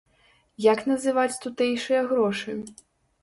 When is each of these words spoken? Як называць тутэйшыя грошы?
Як 0.65 0.79
называць 0.91 1.39
тутэйшыя 1.45 2.01
грошы? 2.13 2.57